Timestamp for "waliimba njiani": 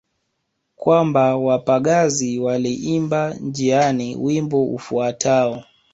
2.39-4.15